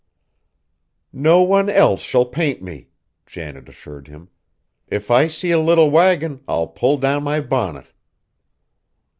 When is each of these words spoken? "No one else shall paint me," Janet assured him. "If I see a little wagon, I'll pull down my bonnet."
"No 1.13 1.43
one 1.43 1.69
else 1.69 2.01
shall 2.01 2.25
paint 2.25 2.59
me," 2.59 2.87
Janet 3.27 3.69
assured 3.69 4.07
him. 4.07 4.29
"If 4.87 5.11
I 5.11 5.27
see 5.27 5.51
a 5.51 5.59
little 5.59 5.91
wagon, 5.91 6.43
I'll 6.47 6.69
pull 6.69 6.97
down 6.97 7.21
my 7.21 7.39
bonnet." 7.39 7.93